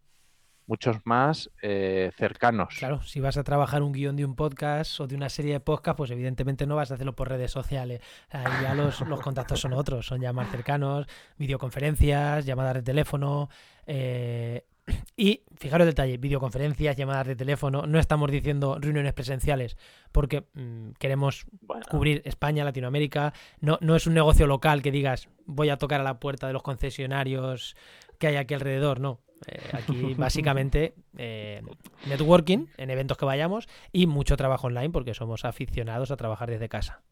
muchos 0.68 0.98
más 1.04 1.50
eh, 1.62 2.12
cercanos. 2.16 2.76
Claro, 2.78 3.02
si 3.02 3.20
vas 3.20 3.36
a 3.38 3.42
trabajar 3.42 3.82
un 3.82 3.92
guion 3.92 4.14
de 4.16 4.24
un 4.24 4.36
podcast 4.36 5.00
o 5.00 5.06
de 5.06 5.16
una 5.16 5.28
serie 5.30 5.54
de 5.54 5.60
podcast, 5.60 5.96
pues 5.96 6.10
evidentemente 6.10 6.66
no 6.66 6.76
vas 6.76 6.90
a 6.90 6.94
hacerlo 6.94 7.16
por 7.16 7.28
redes 7.28 7.50
sociales. 7.50 8.00
Ahí 8.30 8.44
ya 8.62 8.74
los, 8.74 9.02
contactos 9.22 9.60
son 9.60 9.72
otros, 9.72 10.06
son 10.06 10.20
ya 10.20 10.32
más 10.32 10.50
cercanos, 10.50 11.06
videoconferencias, 11.38 12.44
llamadas 12.44 12.74
de 12.74 12.82
teléfono. 12.82 13.48
Eh, 13.86 14.66
y 15.16 15.42
fijaros 15.56 15.86
el 15.86 15.92
detalle, 15.92 16.18
videoconferencias, 16.18 16.96
llamadas 16.96 17.26
de 17.26 17.36
teléfono, 17.36 17.86
no 17.86 17.98
estamos 17.98 18.30
diciendo 18.30 18.78
reuniones 18.78 19.14
presenciales 19.14 19.76
porque 20.12 20.48
mm, 20.52 20.90
queremos 20.98 21.46
cubrir 21.90 22.22
España, 22.26 22.64
Latinoamérica, 22.64 23.32
no, 23.60 23.78
no 23.80 23.96
es 23.96 24.06
un 24.06 24.14
negocio 24.14 24.46
local 24.46 24.82
que 24.82 24.90
digas 24.90 25.28
voy 25.46 25.70
a 25.70 25.78
tocar 25.78 26.02
a 26.02 26.04
la 26.04 26.20
puerta 26.20 26.46
de 26.46 26.52
los 26.52 26.62
concesionarios 26.62 27.74
que 28.18 28.26
hay 28.26 28.36
aquí 28.36 28.54
alrededor, 28.54 29.00
no. 29.00 29.20
Eh, 29.46 29.70
aquí 29.72 30.14
básicamente 30.14 30.94
eh, 31.16 31.62
networking 32.06 32.66
en 32.76 32.90
eventos 32.90 33.16
que 33.16 33.24
vayamos 33.24 33.68
y 33.92 34.06
mucho 34.06 34.36
trabajo 34.36 34.66
online 34.66 34.90
porque 34.90 35.14
somos 35.14 35.44
aficionados 35.44 36.10
a 36.10 36.16
trabajar 36.16 36.50
desde 36.50 36.68
casa. 36.68 37.02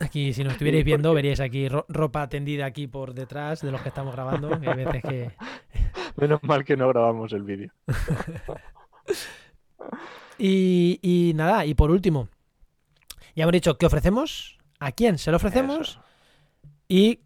Aquí, 0.00 0.32
si 0.32 0.44
nos 0.44 0.54
estuvierais 0.54 0.84
viendo, 0.84 1.14
veríais 1.14 1.40
aquí 1.40 1.68
ropa 1.68 2.28
tendida 2.28 2.66
aquí 2.66 2.86
por 2.86 3.14
detrás 3.14 3.62
de 3.62 3.72
los 3.72 3.80
que 3.80 3.88
estamos 3.88 4.14
grabando. 4.14 4.50
hay 4.54 4.84
veces 4.84 5.02
que... 5.02 5.30
Menos 6.16 6.42
mal 6.42 6.64
que 6.64 6.76
no 6.76 6.88
grabamos 6.88 7.32
el 7.32 7.42
vídeo. 7.42 7.72
y, 10.38 11.32
nada, 11.34 11.64
y 11.64 11.74
por 11.74 11.90
último, 11.90 12.28
ya 13.34 13.44
hemos 13.44 13.52
dicho 13.52 13.78
qué 13.78 13.86
ofrecemos, 13.86 14.58
a 14.78 14.92
quién 14.92 15.16
se 15.16 15.30
lo 15.30 15.38
ofrecemos 15.38 15.98
y 16.88 17.20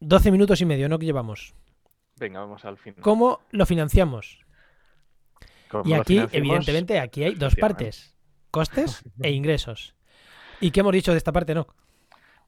12 0.00 0.30
minutos 0.30 0.60
y 0.60 0.66
medio, 0.66 0.88
¿no? 0.88 0.98
Que 0.98 1.06
llevamos. 1.06 1.54
Venga, 2.18 2.40
vamos 2.40 2.64
al 2.64 2.76
fin. 2.76 2.94
¿Cómo 3.00 3.40
lo 3.50 3.66
financiamos? 3.66 4.44
y 5.84 5.92
aquí, 5.92 6.20
evidentemente, 6.32 6.98
aquí 6.98 7.24
hay 7.24 7.34
dos 7.34 7.54
partes: 7.56 8.16
costes 8.50 9.02
e 9.22 9.30
ingresos. 9.30 9.94
¿Y 10.60 10.70
qué 10.70 10.80
hemos 10.80 10.92
dicho 10.92 11.12
de 11.12 11.18
esta 11.18 11.32
parte, 11.32 11.54
no? 11.54 11.66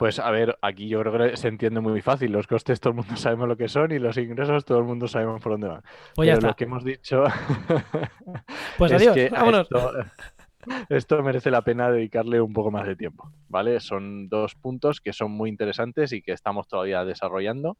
Pues 0.00 0.18
a 0.18 0.30
ver, 0.30 0.58
aquí 0.62 0.88
yo 0.88 1.00
creo 1.00 1.12
que 1.12 1.36
se 1.36 1.48
entiende 1.48 1.80
muy 1.80 2.00
fácil. 2.00 2.32
Los 2.32 2.46
costes 2.46 2.80
todo 2.80 2.92
el 2.92 2.96
mundo 2.96 3.16
sabemos 3.16 3.48
lo 3.48 3.58
que 3.58 3.68
son 3.68 3.92
y 3.92 3.98
los 3.98 4.16
ingresos 4.16 4.64
todo 4.64 4.78
el 4.78 4.84
mundo 4.84 5.06
sabemos 5.06 5.42
por 5.42 5.52
dónde 5.52 5.68
van. 5.68 5.82
Pues 6.14 6.26
ya 6.26 6.36
Pero 6.36 6.48
lo 6.48 6.56
que 6.56 6.64
hemos 6.64 6.84
dicho. 6.84 7.24
pues 8.78 8.92
adiós, 8.94 9.14
vámonos. 9.30 9.68
esto, 10.88 11.22
merece 11.22 11.50
la 11.50 11.60
pena 11.60 11.90
dedicarle 11.90 12.40
un 12.40 12.54
poco 12.54 12.70
más 12.70 12.86
de 12.86 12.96
tiempo, 12.96 13.30
¿vale? 13.48 13.78
Son 13.78 14.30
dos 14.30 14.54
puntos 14.54 15.02
que 15.02 15.12
son 15.12 15.32
muy 15.32 15.50
interesantes 15.50 16.14
y 16.14 16.22
que 16.22 16.32
estamos 16.32 16.66
todavía 16.66 17.04
desarrollando. 17.04 17.76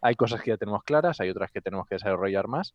Hay 0.00 0.14
cosas 0.14 0.42
que 0.42 0.50
ya 0.50 0.56
tenemos 0.56 0.82
claras, 0.82 1.20
hay 1.20 1.30
otras 1.30 1.50
que 1.50 1.60
tenemos 1.60 1.86
que 1.86 1.96
desarrollar 1.96 2.48
más. 2.48 2.74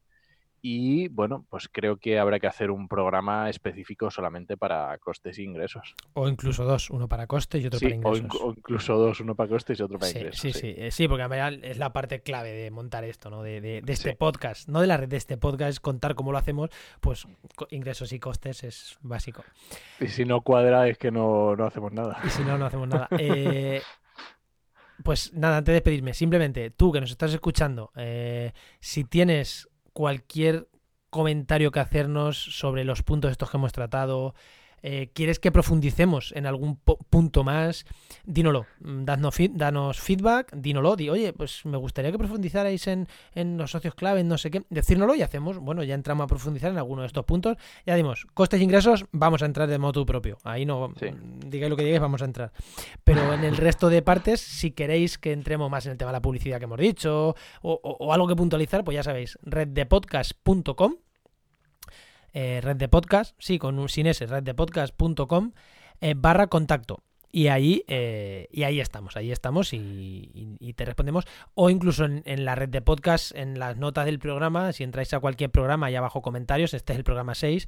Y 0.66 1.10
bueno, 1.10 1.46
pues 1.50 1.68
creo 1.70 1.98
que 1.98 2.18
habrá 2.18 2.40
que 2.40 2.48
hacer 2.48 2.72
un 2.72 2.88
programa 2.88 3.50
específico 3.50 4.10
solamente 4.10 4.56
para 4.56 4.98
costes 5.00 5.38
e 5.38 5.44
ingresos. 5.44 5.94
O 6.14 6.30
incluso 6.30 6.64
dos, 6.64 6.90
uno 6.90 7.10
para 7.10 7.28
costes 7.28 7.62
y 7.62 7.68
otro 7.68 7.82
para 7.82 7.94
ingresos. 7.94 8.42
O, 8.42 8.52
incluso 8.52 8.98
dos, 8.98 9.20
uno 9.20 9.36
para 9.36 9.50
costes 9.50 9.78
y 9.78 9.84
otro 9.84 10.00
para 10.00 10.12
ingresos. 10.12 10.40
Sí, 10.40 10.54
sí, 10.54 10.74
sí, 10.74 10.92
sí, 10.92 11.08
porque 11.10 11.26
es 11.64 11.78
la 11.78 11.92
parte 11.92 12.22
clave 12.22 12.54
de 12.54 12.72
montar 12.72 13.04
esto, 13.04 13.30
¿no? 13.30 13.44
De, 13.44 13.60
de, 13.60 13.84
este 13.86 14.16
podcast, 14.16 14.70
no 14.70 14.80
de 14.80 14.88
la 14.88 14.96
red 14.96 15.10
de 15.10 15.18
este 15.18 15.36
podcast, 15.36 15.70
es 15.70 15.80
contar 15.82 16.16
cómo 16.16 16.32
lo 16.32 16.38
hacemos, 16.38 16.70
pues 17.02 17.28
ingresos 17.70 18.14
y 18.14 18.20
costes 18.20 18.64
es 18.64 18.98
básico. 19.02 19.44
Y 20.00 20.08
si 20.08 20.24
no 20.24 20.40
cuadra 20.40 20.88
es 20.88 20.98
que 20.98 21.12
no, 21.12 21.58
no 21.58 21.66
hacemos 21.66 21.92
nada. 21.92 22.20
Y 22.24 22.30
si 22.30 22.42
no, 22.44 22.58
no 22.58 22.68
hacemos 22.68 22.88
nada. 22.88 23.10
Eh, 23.20 23.82
pues 25.04 25.34
nada, 25.34 25.58
antes 25.58 25.72
de 25.72 25.76
despedirme, 25.76 26.14
simplemente 26.14 26.70
tú 26.72 26.92
que 26.92 27.02
nos 27.02 27.12
estás 27.12 27.34
escuchando, 27.34 27.92
eh, 27.96 28.54
si 28.80 29.04
tienes 29.04 29.70
cualquier 29.94 30.68
comentario 31.10 31.72
que 31.72 31.80
hacernos 31.80 32.38
sobre 32.38 32.84
los 32.84 33.04
puntos 33.04 33.32
estos 33.32 33.50
que 33.52 33.58
hemos 33.58 33.72
tratado, 33.72 34.34
eh, 34.86 35.10
¿Quieres 35.14 35.40
que 35.40 35.50
profundicemos 35.50 36.34
en 36.36 36.46
algún 36.46 36.76
punto 36.76 37.46
más? 37.46 37.86
Dínoslo, 38.26 38.66
mm, 38.82 39.06
danos, 39.06 39.36
danos 39.52 40.02
feedback, 40.02 40.54
dínoslo, 40.54 40.98
di, 40.98 41.10
oye, 41.10 41.32
pues 41.32 41.66
me 41.66 41.78
gustaría 41.78 42.12
que 42.12 42.18
profundizarais 42.18 42.88
en, 42.88 43.08
los 43.58 43.72
socios 43.72 43.96
clave, 43.96 44.20
en 44.20 44.28
no 44.28 44.38
sé 44.38 44.52
qué, 44.52 44.64
decírnoslo 44.70 45.16
y 45.16 45.22
hacemos, 45.22 45.58
bueno, 45.58 45.84
ya 45.84 45.96
entramos 45.96 46.26
a 46.26 46.28
profundizar 46.28 46.70
en 46.70 46.78
alguno 46.78 47.02
de 47.04 47.08
estos 47.08 47.24
puntos. 47.24 47.56
Ya 47.86 47.96
dimos, 47.96 48.28
costes 48.34 48.60
e 48.60 48.64
ingresos, 48.64 49.06
vamos 49.14 49.42
a 49.42 49.46
entrar 49.46 49.70
de 49.70 49.78
modo 49.78 50.06
propio. 50.06 50.38
Ahí 50.44 50.66
no, 50.66 50.90
mm, 50.90 51.50
digáis 51.50 51.70
lo 51.70 51.78
que 51.78 51.84
digáis, 51.86 52.02
vamos 52.02 52.22
a 52.22 52.26
entrar. 52.26 52.52
Pero 53.06 53.34
en 53.34 53.46
el 53.46 53.56
resto 53.56 53.88
de 53.88 54.02
partes, 54.02 54.42
si 54.42 54.72
queréis 54.72 55.18
que 55.18 55.32
entremos 55.32 55.72
más 55.72 55.86
en 55.86 55.94
el 55.94 55.98
tema 55.98 56.12
de 56.12 56.18
la 56.18 56.22
publicidad 56.22 56.60
que 56.60 56.66
hemos 56.66 56.80
dicho 56.80 57.36
o, 57.62 57.80
o 57.82 58.14
algo 58.14 58.28
que 58.28 58.36
puntualizar, 58.36 58.84
pues 58.84 58.96
ya 58.96 59.04
sabéis, 59.04 59.40
reddepodcast.com 59.44 60.96
eh, 62.34 62.60
red 62.62 62.76
de 62.76 62.90
podcast, 62.90 63.36
sí, 63.40 63.60
con 63.60 63.80
un 63.80 63.90
sin 63.90 64.08
ese, 64.08 64.26
reddepodcast.com 64.26 65.52
eh, 66.02 66.16
barra 66.18 66.48
contacto. 66.48 67.04
Y 67.32 67.48
ahí, 67.48 67.84
eh, 67.88 68.48
y 68.52 68.62
ahí 68.62 68.80
estamos, 68.80 69.18
ahí 69.18 69.32
estamos 69.32 69.74
y, 69.74 70.74
te 70.76 70.86
respondemos. 70.86 71.26
O 71.56 71.72
incluso 71.72 72.06
en, 72.06 72.46
la 72.46 72.54
red 72.54 72.70
de 72.70 72.82
podcast, 72.82 73.36
en 73.36 73.58
las 73.58 73.78
notas 73.78 74.06
del 74.06 74.20
programa, 74.20 74.72
si 74.72 74.84
entráis 74.84 75.14
a 75.16 75.20
cualquier 75.20 75.50
programa 75.50 75.90
y 75.90 75.96
abajo 75.96 76.22
comentarios, 76.22 76.76
este 76.76 76.94
es 76.94 77.00
el 77.00 77.04
programa 77.04 77.34
6, 77.34 77.68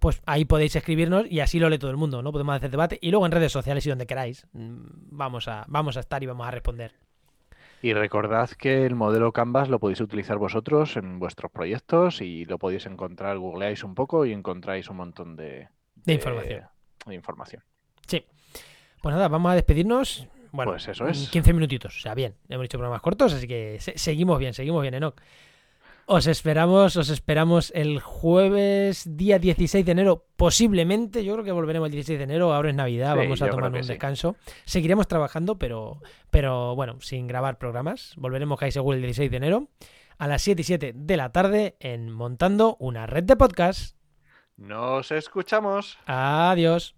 pues 0.00 0.22
ahí 0.26 0.44
podéis 0.44 0.74
escribirnos 0.74 1.26
y 1.30 1.38
así 1.38 1.60
lo 1.60 1.68
lee 1.68 1.78
todo 1.78 1.92
el 1.92 1.96
mundo, 1.96 2.20
¿no? 2.20 2.32
Podemos 2.32 2.56
hacer 2.56 2.70
debate 2.70 2.98
y 3.00 3.10
luego 3.12 3.26
en 3.26 3.32
redes 3.32 3.52
sociales 3.52 3.86
y 3.86 3.90
donde 3.90 4.06
queráis. 4.06 4.46
Mm, 4.52 4.86
vamos 5.10 5.46
a, 5.46 5.64
vamos 5.68 5.96
a 5.96 6.00
estar 6.00 6.20
y 6.24 6.26
vamos 6.26 6.46
a 6.48 6.50
responder. 6.50 7.05
Y 7.86 7.94
recordad 7.94 8.50
que 8.50 8.84
el 8.84 8.96
modelo 8.96 9.30
Canvas 9.30 9.68
lo 9.68 9.78
podéis 9.78 10.00
utilizar 10.00 10.38
vosotros 10.38 10.96
en 10.96 11.20
vuestros 11.20 11.52
proyectos 11.52 12.20
y 12.20 12.44
lo 12.44 12.58
podéis 12.58 12.84
encontrar, 12.86 13.38
googleáis 13.38 13.84
un 13.84 13.94
poco 13.94 14.26
y 14.26 14.32
encontráis 14.32 14.90
un 14.90 14.96
montón 14.96 15.36
de, 15.36 15.68
información. 16.04 16.64
De 17.06 17.14
información. 17.14 17.62
Sí. 18.04 18.26
Pues 19.00 19.14
nada, 19.14 19.28
vamos 19.28 19.52
a 19.52 19.54
despedirnos. 19.54 20.26
Bueno, 20.50 20.72
pues 20.72 20.88
eso 20.88 21.06
es. 21.06 21.28
15 21.30 21.52
minutitos. 21.52 21.96
O 21.96 22.00
sea, 22.00 22.16
bien. 22.16 22.34
Hemos 22.48 22.64
hecho 22.64 22.76
programas 22.76 23.02
cortos, 23.02 23.32
así 23.34 23.46
que 23.46 23.78
seguimos 23.78 24.40
bien, 24.40 24.52
seguimos 24.52 24.82
bien, 24.82 24.94
Enoch. 24.94 25.20
Os 26.08 26.28
esperamos, 26.28 26.96
os 26.96 27.08
esperamos 27.10 27.72
el 27.74 27.98
jueves 28.00 29.16
día 29.16 29.40
16 29.40 29.84
de 29.84 29.90
enero, 29.92 30.24
posiblemente. 30.36 31.24
Yo 31.24 31.32
creo 31.32 31.44
que 31.44 31.50
volveremos 31.50 31.86
el 31.86 31.92
16 31.92 32.18
de 32.18 32.24
enero. 32.24 32.54
Ahora 32.54 32.70
es 32.70 32.76
Navidad, 32.76 33.14
Sí, 33.14 33.18
vamos 33.18 33.42
a 33.42 33.50
tomar 33.50 33.72
un 33.72 33.82
sí. 33.82 33.88
descanso. 33.88 34.36
Seguiremos 34.64 35.08
trabajando, 35.08 35.58
pero, 35.58 36.00
pero 36.30 36.76
bueno, 36.76 37.00
sin 37.00 37.26
grabar 37.26 37.58
programas. 37.58 38.14
Volveremos 38.16 38.58
casi 38.58 38.72
seguro 38.72 38.96
el 38.96 39.02
16 39.02 39.30
de 39.32 39.36
enero 39.36 39.68
a 40.18 40.28
las 40.28 40.42
7 40.42 40.60
y 40.60 40.64
7 40.64 40.92
de 40.94 41.16
la 41.16 41.32
tarde 41.32 41.76
en 41.80 42.10
Montando 42.10 42.76
una 42.78 43.06
red 43.06 43.24
de 43.24 43.36
podcast. 43.36 43.96
Nos 44.56 45.10
escuchamos. 45.10 45.98
Adiós. 46.06 46.95